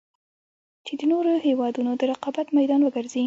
چـې 0.85 0.93
د 0.99 1.01
نـورو 1.11 1.33
هېـوادونـو 1.45 1.91
د 1.97 2.01
رقـابـت 2.11 2.47
مـيدان 2.57 2.81
وګـرځـي. 2.83 3.19